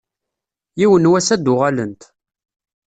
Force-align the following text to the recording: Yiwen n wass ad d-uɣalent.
Yiwen 0.79 1.03
n 1.07 1.09
wass 1.11 1.27
ad 1.35 1.41
d-uɣalent. 1.43 2.01